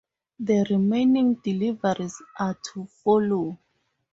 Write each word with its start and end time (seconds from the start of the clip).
The 0.39 0.65
remaining 0.67 1.35
deliveries 1.35 2.19
are 2.39 2.57
to 2.73 2.87
follow. 3.03 3.59